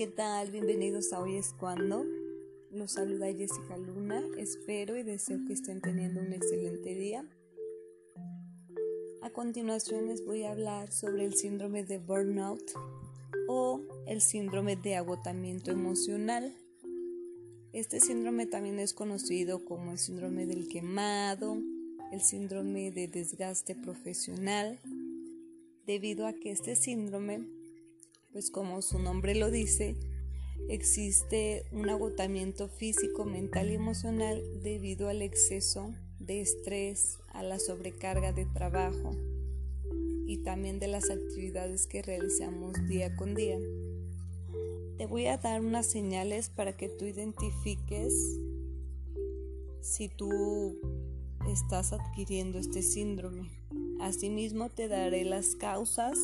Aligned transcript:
¿qué 0.00 0.06
tal? 0.06 0.50
Bienvenidos 0.50 1.12
a 1.12 1.20
Hoy 1.20 1.36
es 1.36 1.52
Cuando. 1.52 2.06
Los 2.70 2.92
saluda 2.92 3.26
Jessica 3.34 3.76
Luna. 3.76 4.24
Espero 4.38 4.96
y 4.96 5.02
deseo 5.02 5.40
que 5.46 5.52
estén 5.52 5.82
teniendo 5.82 6.22
un 6.22 6.32
excelente 6.32 6.94
día. 6.94 7.22
A 9.20 9.28
continuación 9.28 10.06
les 10.06 10.24
voy 10.24 10.44
a 10.44 10.52
hablar 10.52 10.90
sobre 10.90 11.26
el 11.26 11.34
síndrome 11.34 11.84
de 11.84 11.98
burnout 11.98 12.62
o 13.46 13.82
el 14.06 14.22
síndrome 14.22 14.74
de 14.74 14.96
agotamiento 14.96 15.70
emocional. 15.70 16.56
Este 17.74 18.00
síndrome 18.00 18.46
también 18.46 18.78
es 18.78 18.94
conocido 18.94 19.66
como 19.66 19.92
el 19.92 19.98
síndrome 19.98 20.46
del 20.46 20.66
quemado, 20.66 21.58
el 22.10 22.22
síndrome 22.22 22.90
de 22.90 23.06
desgaste 23.06 23.74
profesional, 23.74 24.78
debido 25.86 26.26
a 26.26 26.32
que 26.32 26.52
este 26.52 26.74
síndrome 26.74 27.59
pues 28.32 28.50
como 28.50 28.80
su 28.82 28.98
nombre 28.98 29.34
lo 29.34 29.50
dice, 29.50 29.96
existe 30.68 31.64
un 31.72 31.88
agotamiento 31.90 32.68
físico, 32.68 33.24
mental 33.24 33.70
y 33.70 33.74
emocional 33.74 34.42
debido 34.62 35.08
al 35.08 35.22
exceso 35.22 35.92
de 36.18 36.40
estrés, 36.40 37.18
a 37.32 37.42
la 37.42 37.58
sobrecarga 37.58 38.32
de 38.32 38.46
trabajo 38.46 39.12
y 40.26 40.38
también 40.44 40.78
de 40.78 40.86
las 40.86 41.10
actividades 41.10 41.86
que 41.86 42.02
realizamos 42.02 42.74
día 42.86 43.16
con 43.16 43.34
día. 43.34 43.58
Te 44.96 45.06
voy 45.06 45.26
a 45.26 45.38
dar 45.38 45.60
unas 45.60 45.86
señales 45.86 46.50
para 46.50 46.76
que 46.76 46.88
tú 46.88 47.06
identifiques 47.06 48.38
si 49.80 50.08
tú 50.08 50.78
estás 51.50 51.92
adquiriendo 51.92 52.58
este 52.58 52.82
síndrome. 52.82 53.50
Asimismo 53.98 54.68
te 54.68 54.88
daré 54.88 55.24
las 55.24 55.56
causas 55.56 56.18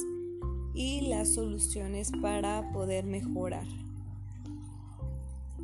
y 0.76 1.00
las 1.00 1.32
soluciones 1.34 2.12
para 2.22 2.70
poder 2.72 3.04
mejorar. 3.04 3.66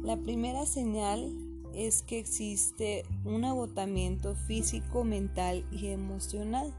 La 0.02 0.16
primera 0.16 0.66
señal 0.66 1.30
es 1.74 2.02
que 2.02 2.18
existe 2.18 3.04
un 3.24 3.44
agotamiento 3.44 4.34
físico, 4.34 5.04
mental 5.04 5.64
y 5.70 5.88
emocional. 5.88 6.72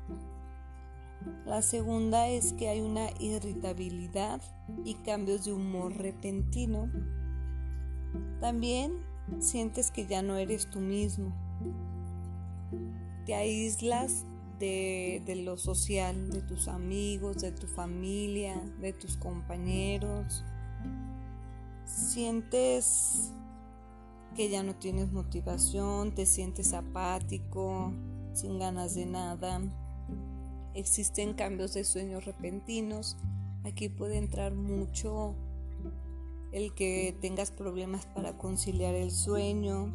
La 1.46 1.62
segunda 1.62 2.28
es 2.28 2.54
que 2.54 2.70
hay 2.70 2.82
una 2.82 3.10
irritabilidad 3.20 4.42
y 4.84 4.96
cambios 4.96 5.46
de 5.46 5.54
humor 5.54 5.96
repentino. 5.96 6.90
También 8.42 8.94
sientes 9.40 9.92
que 9.92 10.06
ya 10.06 10.22
no 10.22 10.38
eres 10.38 10.70
tú 10.70 10.80
mismo. 10.80 11.34
Te 13.26 13.36
aíslas 13.36 14.26
de, 14.64 15.36
lo 15.44 15.58
social, 15.58 16.30
de 16.32 16.42
tus 16.42 16.68
amigos, 16.68 17.42
de 17.42 17.52
tu 17.52 17.68
familia, 17.68 18.62
de 18.80 18.94
tus 18.94 19.18
compañeros. 19.18 20.44
Sientes 21.86 23.34
que 24.36 24.50
ya 24.50 24.64
no 24.64 24.76
tienes 24.76 25.12
motivación, 25.12 26.16
te 26.16 26.26
sientes 26.26 26.74
apático, 26.74 27.92
sin 28.34 28.58
ganas 28.58 28.96
de 28.96 29.06
nada. 29.06 29.62
Existen 30.74 31.34
cambios 31.34 31.74
de 31.74 31.84
sueños 31.84 32.26
repentinos. 32.26 33.18
Aquí 33.66 33.90
puede 33.90 34.18
entrar 34.18 34.56
mucho 34.56 35.36
el 36.52 36.74
que 36.74 37.18
tengas 37.20 37.52
problemas 37.52 38.06
para 38.06 38.38
conciliar 38.38 38.96
el 38.96 39.12
sueño, 39.12 39.92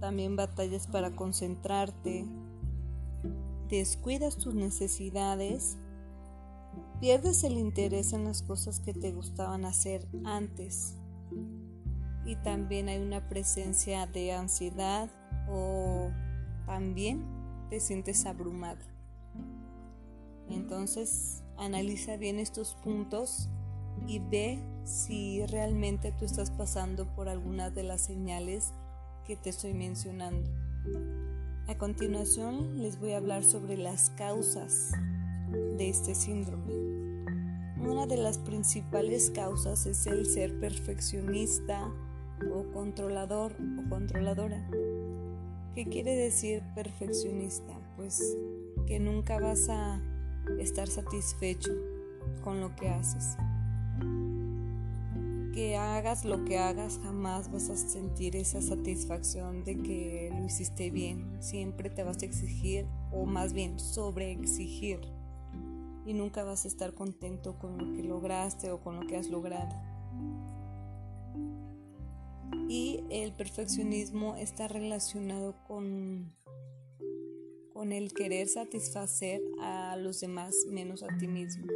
también 0.00 0.36
batallas 0.36 0.86
para 0.86 1.10
concentrarte, 1.10 2.26
descuidas 3.78 4.36
tus 4.36 4.54
necesidades, 4.54 5.76
pierdes 7.00 7.44
el 7.44 7.58
interés 7.58 8.12
en 8.12 8.24
las 8.24 8.42
cosas 8.42 8.80
que 8.80 8.92
te 8.92 9.12
gustaban 9.12 9.64
hacer 9.64 10.06
antes. 10.24 10.96
Y 12.24 12.36
también 12.36 12.88
hay 12.88 12.98
una 12.98 13.28
presencia 13.28 14.06
de 14.06 14.32
ansiedad 14.32 15.10
o 15.48 16.10
también 16.66 17.24
te 17.70 17.80
sientes 17.80 18.26
abrumado. 18.26 18.80
Entonces, 20.48 21.42
analiza 21.56 22.16
bien 22.16 22.38
estos 22.38 22.76
puntos 22.84 23.48
y 24.06 24.18
ve 24.18 24.58
si 24.84 25.44
realmente 25.46 26.12
tú 26.12 26.24
estás 26.24 26.50
pasando 26.50 27.06
por 27.14 27.28
alguna 27.28 27.70
de 27.70 27.84
las 27.84 28.02
señales 28.02 28.72
que 29.26 29.36
te 29.36 29.50
estoy 29.50 29.74
mencionando. 29.74 30.50
A 31.68 31.78
continuación 31.78 32.82
les 32.82 32.98
voy 32.98 33.12
a 33.12 33.18
hablar 33.18 33.44
sobre 33.44 33.76
las 33.76 34.10
causas 34.10 34.90
de 35.78 35.88
este 35.88 36.14
síndrome. 36.14 36.72
Una 37.78 38.06
de 38.06 38.16
las 38.16 38.38
principales 38.38 39.30
causas 39.30 39.86
es 39.86 40.06
el 40.06 40.26
ser 40.26 40.58
perfeccionista 40.58 41.88
o 42.52 42.64
controlador 42.72 43.56
o 43.78 43.88
controladora. 43.88 44.68
¿Qué 45.74 45.86
quiere 45.86 46.16
decir 46.16 46.62
perfeccionista? 46.74 47.72
Pues 47.96 48.36
que 48.86 48.98
nunca 48.98 49.38
vas 49.38 49.68
a 49.68 50.00
estar 50.58 50.88
satisfecho 50.88 51.72
con 52.42 52.60
lo 52.60 52.74
que 52.74 52.88
haces 52.88 53.36
que 55.52 55.76
hagas 55.76 56.24
lo 56.24 56.44
que 56.44 56.58
hagas, 56.58 56.98
jamás 57.02 57.52
vas 57.52 57.68
a 57.68 57.76
sentir 57.76 58.36
esa 58.36 58.62
satisfacción 58.62 59.64
de 59.64 59.76
que 59.76 60.30
lo 60.32 60.46
hiciste 60.46 60.90
bien. 60.90 61.36
Siempre 61.40 61.90
te 61.90 62.02
vas 62.02 62.22
a 62.22 62.26
exigir, 62.26 62.86
o 63.12 63.26
más 63.26 63.52
bien 63.52 63.78
sobreexigir. 63.78 65.00
Y 66.06 66.14
nunca 66.14 66.42
vas 66.42 66.64
a 66.64 66.68
estar 66.68 66.94
contento 66.94 67.58
con 67.58 67.78
lo 67.78 67.92
que 67.94 68.02
lograste 68.02 68.70
o 68.70 68.80
con 68.80 68.98
lo 68.98 69.06
que 69.06 69.16
has 69.16 69.28
logrado. 69.28 69.74
Y 72.68 73.04
el 73.10 73.32
perfeccionismo 73.32 74.36
está 74.36 74.66
relacionado 74.68 75.54
con, 75.66 76.34
con 77.72 77.92
el 77.92 78.12
querer 78.14 78.48
satisfacer 78.48 79.42
a 79.60 79.96
los 79.96 80.20
demás 80.20 80.54
menos 80.70 81.02
a 81.02 81.08
ti 81.18 81.28
mismo. 81.28 81.66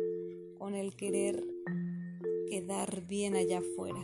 Con 0.58 0.74
el 0.74 0.96
querer 0.96 1.55
quedar 2.46 3.06
bien 3.06 3.36
allá 3.36 3.58
afuera. 3.58 4.00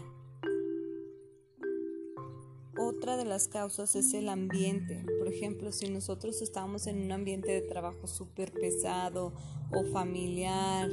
Otra 2.79 3.17
de 3.17 3.25
las 3.25 3.49
causas 3.49 3.95
es 3.97 4.15
el 4.15 4.29
ambiente. 4.29 5.05
Por 5.19 5.29
ejemplo, 5.29 5.73
si 5.73 5.91
nosotros 5.91 6.43
estamos 6.43 6.87
en 6.87 7.03
un 7.03 7.13
ambiente 7.13 7.53
de 7.53 7.61
trabajo 7.61 8.07
súper 8.07 8.53
pesado 8.53 9.33
o 9.71 9.85
familiar 9.93 10.91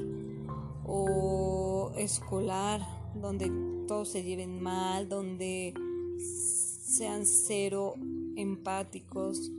o 0.85 1.91
escolar, 1.97 2.81
donde 3.15 3.51
todos 3.87 4.09
se 4.09 4.23
lleven 4.23 4.61
mal, 4.61 5.09
donde 5.09 5.73
sean 6.19 7.25
cero 7.25 7.95
empáticos, 8.35 9.51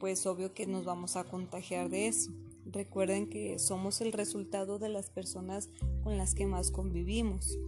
pues 0.00 0.26
obvio 0.26 0.54
que 0.54 0.66
nos 0.66 0.84
vamos 0.84 1.16
a 1.16 1.24
contagiar 1.24 1.88
de 1.88 2.08
eso. 2.08 2.30
Recuerden 2.76 3.30
que 3.30 3.58
somos 3.58 4.02
el 4.02 4.12
resultado 4.12 4.78
de 4.78 4.90
las 4.90 5.08
personas 5.08 5.70
con 6.02 6.18
las 6.18 6.34
que 6.34 6.44
más 6.44 6.70
convivimos. 6.70 7.58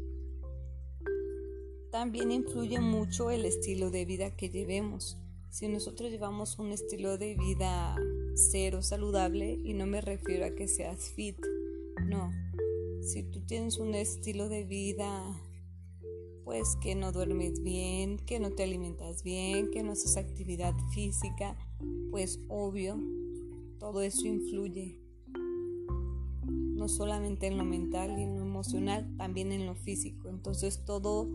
También 1.91 2.31
influye 2.31 2.79
mucho 2.79 3.31
el 3.31 3.47
estilo 3.47 3.91
de 3.91 4.05
vida 4.05 4.37
que 4.37 4.51
llevemos. 4.51 5.17
Si 5.49 5.67
nosotros 5.67 6.11
llevamos 6.11 6.59
un 6.59 6.73
estilo 6.73 7.17
de 7.17 7.37
vida 7.37 7.97
cero 8.35 8.83
saludable, 8.83 9.59
y 9.65 9.73
no 9.73 9.87
me 9.87 10.03
refiero 10.03 10.45
a 10.45 10.51
que 10.51 10.69
seas 10.69 11.11
fit, 11.17 11.39
no. 12.07 12.31
Si 13.01 13.23
tú 13.23 13.41
tienes 13.47 13.79
un 13.79 13.95
estilo 13.95 14.51
de 14.51 14.65
vida, 14.65 15.41
pues 16.45 16.77
que 16.83 16.95
no 16.95 17.13
duermes 17.13 17.63
bien, 17.63 18.19
que 18.19 18.41
no 18.41 18.51
te 18.51 18.63
alimentas 18.63 19.23
bien, 19.23 19.71
que 19.71 19.83
no 19.83 19.93
haces 19.93 20.19
actividad 20.19 20.75
física, 20.93 21.57
pues 22.11 22.41
obvio 22.49 22.99
todo 23.79 24.03
eso 24.03 24.27
influye, 24.27 25.01
no 26.47 26.89
solamente 26.89 27.47
en 27.47 27.59
lo 27.59 27.65
mental 27.65 28.19
y 28.19 28.23
en 28.23 28.37
lo 28.37 28.43
emocional, 28.43 29.17
también 29.17 29.53
en 29.53 29.67
lo 29.67 29.75
físico. 29.75 30.29
Entonces 30.29 30.85
todo 30.85 31.29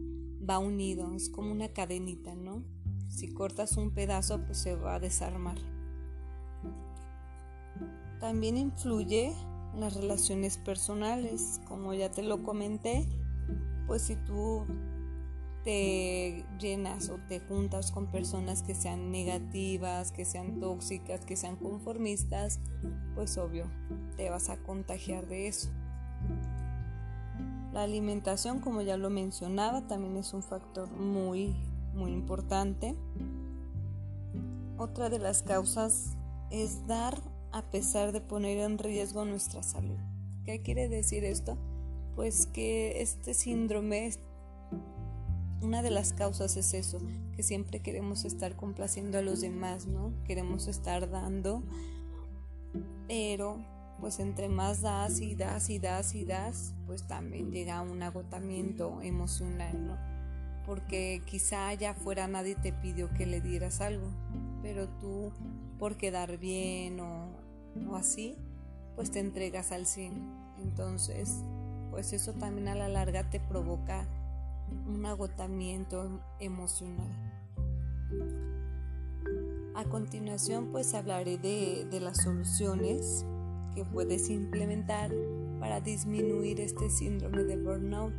va 0.47 0.59
unido, 0.59 1.13
es 1.15 1.29
como 1.29 1.51
una 1.51 1.69
cadenita, 1.69 2.35
¿no? 2.35 2.63
Si 3.09 3.27
cortas 3.33 3.77
un 3.77 3.91
pedazo, 3.91 4.41
pues 4.45 4.57
se 4.57 4.75
va 4.75 4.95
a 4.95 4.99
desarmar. 4.99 5.57
También 8.19 8.57
influye 8.57 9.33
las 9.77 9.95
relaciones 9.95 10.57
personales, 10.57 11.61
como 11.67 11.93
ya 11.93 12.11
te 12.11 12.23
lo 12.23 12.43
comenté, 12.43 13.07
pues 13.87 14.03
si 14.03 14.15
tú 14.15 14.65
te 15.63 16.45
llenas 16.59 17.09
o 17.09 17.17
te 17.27 17.39
juntas 17.39 17.91
con 17.91 18.07
personas 18.07 18.63
que 18.63 18.75
sean 18.75 19.11
negativas, 19.11 20.11
que 20.11 20.25
sean 20.25 20.59
tóxicas, 20.59 21.25
que 21.25 21.35
sean 21.35 21.55
conformistas, 21.55 22.59
pues 23.15 23.37
obvio, 23.37 23.69
te 24.17 24.29
vas 24.29 24.49
a 24.49 24.57
contagiar 24.57 25.27
de 25.27 25.47
eso. 25.47 25.69
La 27.71 27.83
alimentación, 27.83 28.59
como 28.59 28.81
ya 28.81 28.97
lo 28.97 29.09
mencionaba, 29.09 29.87
también 29.87 30.17
es 30.17 30.33
un 30.33 30.43
factor 30.43 30.91
muy, 30.91 31.55
muy 31.93 32.11
importante. 32.11 32.95
Otra 34.77 35.09
de 35.09 35.19
las 35.19 35.43
causas 35.43 36.17
es 36.51 36.85
dar 36.87 37.21
a 37.51 37.61
pesar 37.63 38.11
de 38.11 38.21
poner 38.21 38.59
en 38.59 38.77
riesgo 38.77 39.25
nuestra 39.25 39.63
salud. 39.63 39.97
¿Qué 40.45 40.61
quiere 40.61 40.89
decir 40.89 41.23
esto? 41.23 41.57
pues 42.15 42.47
que 42.47 43.01
este 43.01 43.33
síndrome, 43.33 44.11
una 45.63 45.81
de 45.81 45.91
las 45.91 46.13
causas 46.13 46.57
es 46.57 46.73
eso, 46.73 46.99
que 47.35 47.43
siempre 47.43 47.79
queremos 47.79 48.25
estar 48.25 48.55
complaciendo 48.55 49.17
a 49.17 49.21
los 49.21 49.41
demás, 49.41 49.87
¿no? 49.87 50.13
Queremos 50.25 50.67
estar 50.67 51.09
dando, 51.09 51.63
pero 53.07 53.63
pues 53.99 54.19
entre 54.19 54.49
más 54.49 54.81
das 54.81 55.21
y 55.21 55.35
das 55.35 55.69
y 55.69 55.79
das 55.79 56.15
y 56.15 56.25
das, 56.25 56.73
pues 56.85 57.07
también 57.07 57.51
llega 57.51 57.81
un 57.81 58.03
agotamiento 58.03 59.01
emocional, 59.01 59.87
¿no? 59.87 59.97
Porque 60.65 61.21
quizá 61.25 61.69
allá 61.69 61.91
afuera 61.91 62.27
nadie 62.27 62.55
te 62.55 62.73
pidió 62.73 63.09
que 63.13 63.25
le 63.25 63.41
dieras 63.41 63.81
algo, 63.81 64.07
pero 64.61 64.89
tú 64.89 65.31
por 65.79 65.97
quedar 65.97 66.37
bien 66.37 66.99
o, 66.99 67.29
o 67.89 67.95
así, 67.95 68.35
pues 68.95 69.11
te 69.11 69.19
entregas 69.19 69.71
al 69.71 69.85
100. 69.85 70.13
Entonces, 70.61 71.43
pues 71.91 72.13
eso 72.13 72.33
también 72.33 72.67
a 72.67 72.75
la 72.75 72.87
larga 72.87 73.29
te 73.29 73.39
provoca 73.39 74.07
un 74.87 75.05
agotamiento 75.05 76.21
emocional. 76.39 77.11
A 79.75 79.85
continuación, 79.85 80.69
pues 80.71 80.93
hablaré 80.93 81.37
de, 81.37 81.87
de 81.89 81.99
las 81.99 82.23
soluciones 82.23 83.25
que 83.73 83.83
puedes 83.85 84.29
implementar 84.29 85.11
para 85.59 85.81
disminuir 85.81 86.59
este 86.59 86.89
síndrome 86.89 87.43
de 87.43 87.57
burnout. 87.57 88.13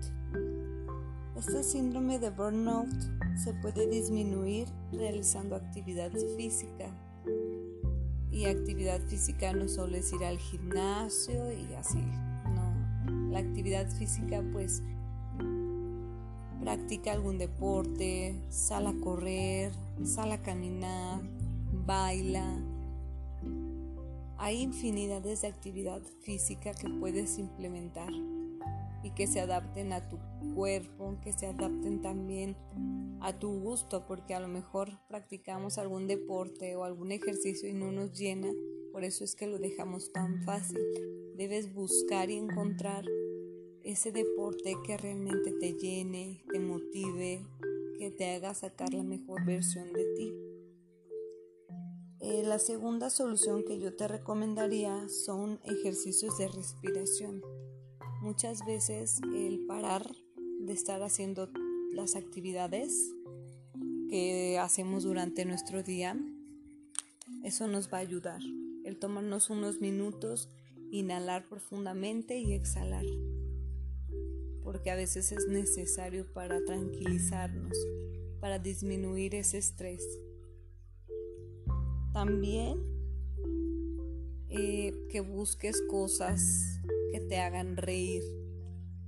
Este 1.36 1.62
síndrome 1.62 2.18
de 2.18 2.30
burnout 2.30 2.88
se 3.36 3.52
puede 3.54 3.86
disminuir 3.86 4.66
realizando 4.92 5.54
actividad 5.54 6.10
física. 6.36 6.86
Y 8.30 8.46
actividad 8.46 9.00
física 9.02 9.52
no 9.52 9.68
solo 9.68 9.96
es 9.96 10.12
ir 10.12 10.24
al 10.24 10.38
gimnasio 10.38 11.52
y 11.52 11.74
así, 11.74 12.02
no. 12.54 13.30
La 13.30 13.38
actividad 13.38 13.88
física 13.90 14.42
pues 14.52 14.82
practica 16.64 17.12
algún 17.12 17.37
deporte, 17.37 18.34
sal 18.49 18.87
a 18.87 18.94
correr, 18.94 19.70
sal 20.02 20.32
a 20.32 20.40
caminar, 20.40 21.20
baila, 21.87 22.58
hay 24.38 24.62
infinidades 24.62 25.43
de 25.43 25.49
actividad 25.49 26.00
física 26.22 26.72
que 26.72 26.88
puedes 26.88 27.38
implementar 27.38 28.11
y 29.02 29.11
que 29.11 29.26
se 29.26 29.40
adapten 29.40 29.93
a 29.93 30.08
tu 30.08 30.19
cuerpo, 30.55 31.19
que 31.22 31.34
se 31.34 31.46
adapten 31.46 32.00
también 32.00 32.56
a 33.20 33.38
tu 33.38 33.60
gusto, 33.60 34.06
porque 34.06 34.34
a 34.34 34.40
lo 34.40 34.49
mejor 34.49 34.99
practicamos 35.06 35.76
algún 35.76 36.06
deporte 36.06 36.76
o 36.76 36.84
algún 36.84 37.12
ejercicio 37.12 37.69
y 37.69 37.75
no 37.75 37.93
nos 37.93 38.19
llena, 38.19 38.50
por 38.90 39.05
eso 39.05 39.22
es 39.22 39.34
que 39.34 39.46
lo 39.46 39.58
dejamos 39.58 40.12
tan 40.12 40.43
fácil. 40.44 40.81
Debes 41.37 41.75
buscar 41.75 42.31
y 42.31 42.37
encontrar 42.37 43.05
ese 43.84 44.12
deporte 44.12 44.76
que 44.84 44.96
realmente 44.96 45.52
te 45.52 45.75
llene, 45.75 46.42
te 46.50 46.58
motive, 46.58 47.46
que 47.98 48.10
te 48.10 48.31
haga 48.34 48.54
sacar 48.54 48.94
la 48.94 49.02
mejor 49.02 49.44
versión 49.44 49.92
de 49.92 50.04
ti. 50.16 50.32
Eh, 52.20 52.42
la 52.44 52.58
segunda 52.58 53.10
solución 53.10 53.62
que 53.64 53.78
yo 53.78 53.94
te 53.94 54.08
recomendaría 54.08 55.08
son 55.10 55.60
ejercicios 55.64 56.38
de 56.38 56.48
respiración. 56.48 57.42
Muchas 58.22 58.64
veces 58.64 59.20
el 59.34 59.66
parar 59.66 60.10
de 60.60 60.72
estar 60.72 61.02
haciendo 61.02 61.50
las 61.92 62.16
actividades 62.16 63.12
que 64.08 64.58
hacemos 64.58 65.04
durante 65.04 65.44
nuestro 65.44 65.82
día, 65.82 66.16
eso 67.42 67.69
nos 67.69 67.92
va 67.92 67.98
a 67.98 68.00
ayudar. 68.00 68.40
El 68.84 68.98
tomarnos 68.98 69.50
unos 69.50 69.82
minutos, 69.82 70.48
inhalar 70.90 71.46
profundamente 71.46 72.38
y 72.38 72.54
exhalar. 72.54 73.04
Porque 74.74 74.90
a 74.90 74.96
veces 74.96 75.30
es 75.30 75.46
necesario 75.46 76.26
para 76.32 76.64
tranquilizarnos, 76.64 77.78
para 78.40 78.58
disminuir 78.58 79.36
ese 79.36 79.58
estrés. 79.58 80.04
También 82.12 82.80
eh, 84.48 84.92
que 85.10 85.20
busques 85.20 85.80
cosas 85.88 86.80
que 87.12 87.20
te 87.20 87.38
hagan 87.38 87.76
reír. 87.76 88.24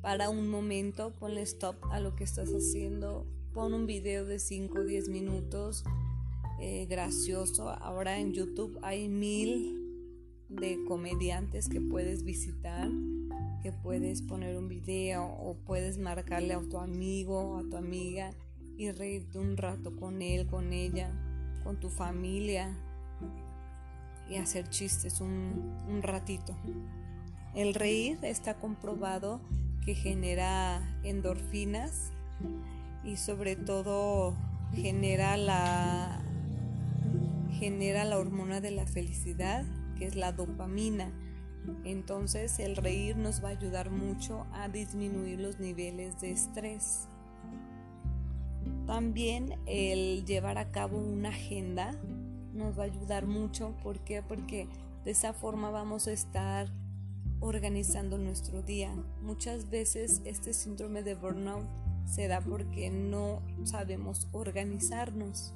Para 0.02 0.30
un 0.30 0.48
momento 0.48 1.12
ponle 1.18 1.42
stop 1.42 1.74
a 1.90 1.98
lo 1.98 2.14
que 2.14 2.22
estás 2.22 2.50
haciendo. 2.50 3.26
Pon 3.52 3.74
un 3.74 3.86
video 3.86 4.24
de 4.24 4.38
5 4.38 4.78
o 4.78 4.84
10 4.84 5.08
minutos 5.08 5.82
eh, 6.60 6.86
gracioso. 6.88 7.70
Ahora 7.70 8.20
en 8.20 8.32
YouTube 8.34 8.78
hay 8.82 9.08
mil 9.08 9.82
de 10.48 10.78
comediantes 10.86 11.68
que 11.68 11.80
puedes 11.80 12.22
visitar, 12.22 12.88
puedes 13.72 14.22
poner 14.22 14.56
un 14.56 14.68
video 14.68 15.24
o 15.24 15.54
puedes 15.54 15.98
marcarle 15.98 16.54
a 16.54 16.60
tu 16.60 16.78
amigo 16.78 17.38
o 17.38 17.58
a 17.58 17.62
tu 17.62 17.76
amiga 17.76 18.32
y 18.76 18.90
reírte 18.90 19.38
un 19.38 19.56
rato 19.56 19.96
con 19.96 20.22
él, 20.22 20.46
con 20.46 20.72
ella, 20.72 21.10
con 21.64 21.80
tu 21.80 21.88
familia 21.88 22.76
y 24.28 24.36
hacer 24.36 24.68
chistes 24.68 25.20
un, 25.20 26.00
ratito. 26.02 26.56
El 27.54 27.74
reír 27.74 28.18
está 28.22 28.54
comprobado 28.54 29.40
que 29.84 29.94
genera 29.94 30.82
endorfinas 31.04 32.12
y 33.04 33.16
sobre 33.16 33.56
todo 33.56 34.36
genera 34.74 35.36
la 35.36 36.22
genera 37.58 38.04
la 38.04 38.18
hormona 38.18 38.60
de 38.60 38.70
la 38.70 38.86
felicidad, 38.86 39.64
que 39.96 40.04
es 40.06 40.14
la 40.14 40.32
dopamina. 40.32 41.10
Entonces 41.84 42.58
el 42.58 42.76
reír 42.76 43.16
nos 43.16 43.42
va 43.42 43.48
a 43.48 43.52
ayudar 43.52 43.90
mucho 43.90 44.46
a 44.52 44.68
disminuir 44.68 45.40
los 45.40 45.58
niveles 45.60 46.20
de 46.20 46.32
estrés. 46.32 47.08
También 48.86 49.54
el 49.66 50.24
llevar 50.24 50.58
a 50.58 50.70
cabo 50.70 50.98
una 50.98 51.30
agenda 51.30 51.92
nos 52.52 52.78
va 52.78 52.82
a 52.82 52.86
ayudar 52.86 53.26
mucho. 53.26 53.74
¿Por 53.82 54.00
qué? 54.00 54.22
Porque 54.22 54.68
de 55.04 55.10
esa 55.10 55.32
forma 55.32 55.70
vamos 55.70 56.08
a 56.08 56.12
estar 56.12 56.68
organizando 57.40 58.18
nuestro 58.18 58.62
día. 58.62 58.94
Muchas 59.22 59.70
veces 59.70 60.22
este 60.24 60.52
síndrome 60.54 61.02
de 61.02 61.14
burnout 61.14 61.66
se 62.06 62.28
da 62.28 62.40
porque 62.40 62.90
no 62.90 63.42
sabemos 63.64 64.28
organizarnos 64.32 65.52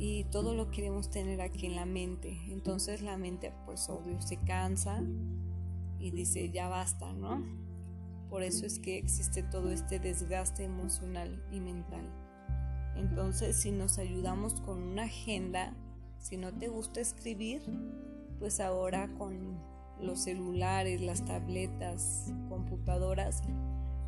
y 0.00 0.24
todo 0.24 0.54
lo 0.54 0.70
queremos 0.70 1.10
tener 1.10 1.42
aquí 1.42 1.66
en 1.66 1.76
la 1.76 1.84
mente. 1.84 2.40
Entonces 2.48 3.02
la 3.02 3.18
mente 3.18 3.52
pues 3.66 3.90
obvio 3.90 4.22
se 4.22 4.38
cansa 4.38 5.02
y 5.98 6.10
dice 6.10 6.48
ya 6.48 6.68
basta, 6.68 7.12
¿no? 7.12 7.44
Por 8.30 8.42
eso 8.42 8.64
es 8.64 8.78
que 8.78 8.96
existe 8.96 9.42
todo 9.42 9.70
este 9.70 9.98
desgaste 9.98 10.64
emocional 10.64 11.44
y 11.52 11.60
mental. 11.60 12.08
Entonces, 12.96 13.56
si 13.56 13.72
nos 13.72 13.98
ayudamos 13.98 14.54
con 14.62 14.82
una 14.82 15.02
agenda, 15.02 15.74
si 16.18 16.38
no 16.38 16.52
te 16.52 16.68
gusta 16.68 17.00
escribir, 17.00 17.60
pues 18.38 18.60
ahora 18.60 19.08
con 19.18 19.58
los 20.00 20.20
celulares, 20.20 21.02
las 21.02 21.24
tabletas, 21.26 22.32
computadoras, 22.48 23.42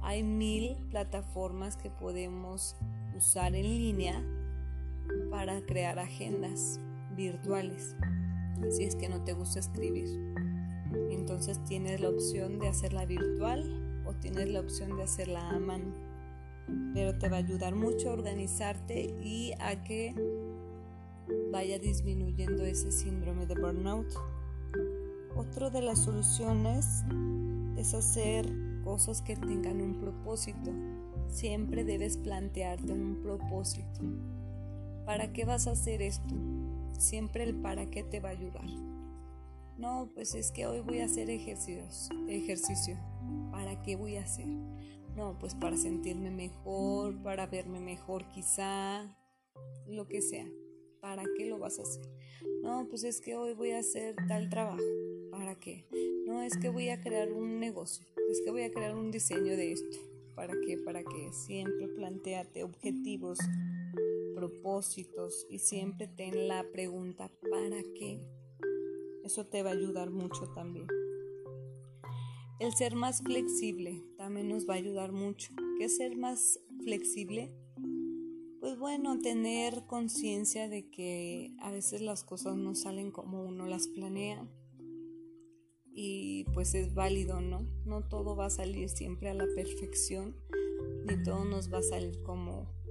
hay 0.00 0.22
mil 0.22 0.76
plataformas 0.88 1.76
que 1.76 1.90
podemos 1.90 2.76
usar 3.14 3.54
en 3.54 3.66
línea 3.66 4.25
para 5.30 5.61
crear 5.62 5.99
agendas 5.99 6.80
virtuales, 7.16 7.97
si 8.71 8.85
es 8.85 8.97
que 8.97 9.09
no 9.09 9.23
te 9.25 9.32
gusta 9.32 9.61
escribir. 9.61 10.09
Entonces 11.11 11.62
tienes 11.64 12.00
la 12.00 12.11
opción 12.11 12.59
de 12.59 12.68
hacerla 12.68 13.06
virtual 13.06 14.02
o 14.04 14.14
tienes 14.14 14.49
la 14.49 14.61
opción 14.61 14.97
de 14.97 15.04
hacerla 15.04 15.50
a 15.50 15.59
mano 15.59 16.12
pero 16.94 17.16
te 17.18 17.28
va 17.28 17.37
a 17.37 17.40
ayudar 17.40 17.75
mucho 17.75 18.11
a 18.11 18.12
organizarte 18.12 19.16
y 19.23 19.52
a 19.61 19.82
que 19.82 20.14
vaya 21.50 21.78
disminuyendo 21.78 22.64
ese 22.64 22.92
síndrome 22.92 23.47
de 23.47 23.54
burnout. 23.54 24.09
Otra 25.37 25.71
de 25.71 25.82
las 25.82 26.00
soluciones 26.00 27.04
es 27.76 27.94
hacer 27.94 28.50
cosas 28.85 29.23
que 29.23 29.37
tengan 29.37 29.80
un 29.80 29.99
propósito. 30.00 30.71
Siempre 31.28 31.85
debes 31.85 32.18
plantearte 32.18 32.92
un 32.92 33.21
propósito. 33.23 34.00
¿Para 35.04 35.32
qué 35.32 35.44
vas 35.44 35.66
a 35.66 35.73
hacer 35.73 36.00
esto? 36.02 36.35
Siempre 36.99 37.44
el 37.44 37.56
para 37.56 37.90
qué 37.90 38.02
te 38.02 38.21
va 38.21 38.28
a 38.28 38.32
ayudar. 38.32 38.66
No, 39.76 40.11
pues 40.14 40.35
es 40.35 40.52
que 40.52 40.66
hoy 40.66 40.80
voy 40.80 41.00
a 41.00 41.06
hacer 41.06 41.28
ejercicios, 41.28 42.09
ejercicio. 42.28 42.97
¿Para 43.50 43.82
qué 43.82 43.97
voy 43.97 44.16
a 44.16 44.23
hacer? 44.23 44.47
No, 45.16 45.38
pues 45.38 45.54
para 45.54 45.76
sentirme 45.76 46.30
mejor, 46.30 47.21
para 47.23 47.47
verme 47.47 47.80
mejor 47.80 48.28
quizá, 48.30 49.16
lo 49.88 50.06
que 50.06 50.23
sea. 50.23 50.47
¿Para 51.00 51.25
qué 51.37 51.47
lo 51.47 51.59
vas 51.59 51.80
a 51.80 51.82
hacer? 51.82 52.09
No, 52.62 52.87
pues 52.88 53.02
es 53.02 53.21
que 53.21 53.35
hoy 53.35 53.54
voy 53.54 53.73
a 53.73 53.80
hacer 53.80 54.14
tal 54.28 54.49
trabajo. 54.49 54.82
¿Para 55.32 55.56
qué? 55.56 55.85
No, 56.26 56.42
es 56.42 56.56
que 56.56 56.68
voy 56.68 56.90
a 56.90 57.00
crear 57.00 57.32
un 57.32 57.59
negocio. 57.59 58.06
Es 58.30 58.40
que 58.40 58.52
voy 58.52 58.62
a 58.62 58.71
crear 58.71 58.94
un 58.94 59.11
diseño 59.11 59.56
de 59.56 59.73
esto. 59.73 59.99
¿Para 60.37 60.54
qué? 60.64 60.78
Para 60.78 61.02
que 61.02 61.32
siempre 61.32 61.88
planteate 61.88 62.62
objetivos, 62.62 63.38
propósitos 64.42 65.46
y 65.49 65.61
siempre 65.61 66.08
ten 66.08 66.49
la 66.49 66.64
pregunta 66.72 67.30
¿para 67.49 67.80
qué? 67.94 68.20
Eso 69.22 69.46
te 69.46 69.62
va 69.62 69.70
a 69.70 69.75
ayudar 69.75 70.11
mucho 70.11 70.49
también. 70.52 70.88
El 72.58 72.72
ser 72.72 72.96
más 72.96 73.22
flexible 73.22 74.02
también 74.16 74.49
nos 74.49 74.68
va 74.68 74.75
a 74.75 74.78
ayudar 74.78 75.12
mucho. 75.12 75.52
¿Qué 75.78 75.84
es 75.84 75.96
ser 75.96 76.16
más 76.16 76.58
flexible? 76.82 77.54
Pues 78.58 78.76
bueno, 78.80 79.20
tener 79.20 79.87
conciencia 79.87 80.68
de 80.68 80.90
que 80.90 81.54
a 81.61 81.70
veces 81.70 82.00
las 82.00 82.25
cosas 82.25 82.56
no 82.56 82.75
salen 82.75 83.12
como 83.12 83.44
uno 83.44 83.66
las 83.66 83.87
planea 83.87 84.44
y 85.94 86.46
pues 86.52 86.75
es 86.75 86.94
válido, 86.94 87.40
¿no? 87.40 87.64
No 87.84 88.08
todo 88.08 88.34
va 88.34 88.46
a 88.46 88.50
salir 88.50 88.88
siempre 88.88 89.28
a 89.28 89.34
la 89.34 89.46
perfección, 89.54 90.34
ni 91.06 91.22
todo 91.22 91.44
nos 91.44 91.72
va 91.72 91.78
a 91.78 91.82
salir 91.82 92.20
como 92.25 92.81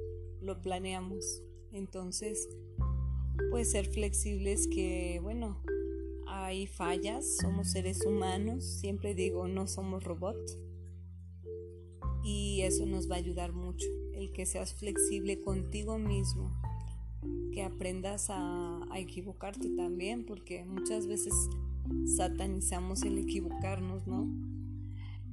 lo 0.41 0.61
planeamos. 0.61 1.43
Entonces, 1.71 2.49
pues 3.49 3.71
ser 3.71 3.87
flexibles 3.87 4.67
que, 4.67 5.19
bueno, 5.21 5.61
hay 6.27 6.67
fallas, 6.67 7.37
somos 7.41 7.71
seres 7.71 8.05
humanos, 8.05 8.63
siempre 8.63 9.13
digo, 9.13 9.47
no 9.47 9.67
somos 9.67 10.03
robots. 10.03 10.57
Y 12.23 12.61
eso 12.61 12.85
nos 12.85 13.09
va 13.09 13.15
a 13.15 13.19
ayudar 13.19 13.51
mucho, 13.51 13.87
el 14.13 14.31
que 14.31 14.45
seas 14.45 14.73
flexible 14.73 15.41
contigo 15.41 15.97
mismo, 15.97 16.51
que 17.51 17.63
aprendas 17.63 18.27
a, 18.29 18.79
equivocarte 18.95 19.69
también, 19.69 20.25
porque 20.25 20.63
muchas 20.65 21.07
veces 21.07 21.33
satanizamos 22.15 23.03
el 23.03 23.17
equivocarnos, 23.17 24.05
¿no? 24.05 24.29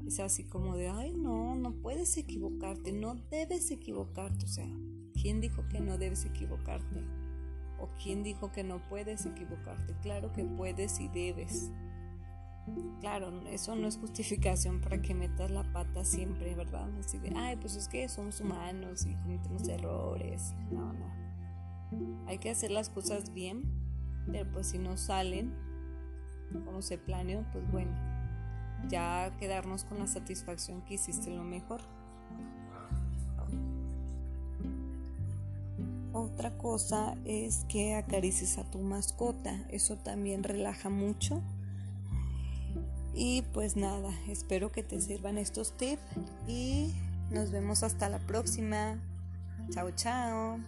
Es 0.06 0.20
así 0.20 0.44
como 0.44 0.76
de, 0.76 0.88
ay, 0.88 1.12
no, 1.12 1.54
no 1.54 1.74
puedes 1.74 2.16
equivocarte, 2.16 2.92
no 2.92 3.16
debes 3.30 3.70
equivocarte. 3.70 4.46
O 4.46 4.48
sea, 4.48 4.68
¿quién 5.20 5.40
dijo 5.40 5.66
que 5.68 5.80
no 5.80 5.98
debes 5.98 6.24
equivocarte? 6.24 7.04
¿O 7.78 7.88
quién 8.02 8.22
dijo 8.22 8.50
que 8.50 8.64
no 8.64 8.80
puedes 8.88 9.26
equivocarte? 9.26 9.94
Claro 10.02 10.32
que 10.32 10.44
puedes 10.44 10.98
y 11.00 11.08
debes. 11.08 11.70
Claro, 13.00 13.40
eso 13.48 13.76
no 13.76 13.86
es 13.86 13.96
justificación 13.96 14.80
para 14.80 15.00
que 15.00 15.14
metas 15.14 15.50
la 15.50 15.62
pata 15.72 16.04
siempre, 16.04 16.54
¿verdad? 16.54 16.88
Así 16.98 17.18
de, 17.18 17.32
ay, 17.34 17.56
pues 17.56 17.76
es 17.76 17.88
que 17.88 18.08
somos 18.08 18.40
humanos 18.40 19.06
y 19.06 19.14
cometemos 19.14 19.66
errores. 19.68 20.54
No, 20.70 20.92
no. 20.92 22.26
Hay 22.26 22.38
que 22.38 22.50
hacer 22.50 22.70
las 22.70 22.90
cosas 22.90 23.32
bien, 23.32 23.62
pero 24.30 24.50
pues 24.50 24.68
si 24.68 24.78
no 24.78 24.96
salen 24.96 25.54
como 26.64 26.82
se 26.82 26.98
planeó, 26.98 27.44
pues 27.52 27.70
bueno, 27.70 27.92
ya 28.88 29.34
quedarnos 29.38 29.84
con 29.84 29.98
la 29.98 30.06
satisfacción 30.06 30.82
que 30.82 30.94
hiciste 30.94 31.30
lo 31.30 31.44
mejor. 31.44 31.80
Otra 36.18 36.50
cosa 36.58 37.14
es 37.24 37.64
que 37.68 37.94
acaricies 37.94 38.58
a 38.58 38.64
tu 38.64 38.80
mascota, 38.80 39.64
eso 39.70 39.96
también 39.98 40.42
relaja 40.42 40.90
mucho. 40.90 41.40
Y 43.14 43.42
pues 43.52 43.76
nada, 43.76 44.10
espero 44.28 44.72
que 44.72 44.82
te 44.82 45.00
sirvan 45.00 45.38
estos 45.38 45.76
tips 45.76 46.02
y 46.48 46.92
nos 47.30 47.52
vemos 47.52 47.84
hasta 47.84 48.08
la 48.08 48.18
próxima. 48.18 48.98
Chao, 49.70 49.92
chao. 49.92 50.58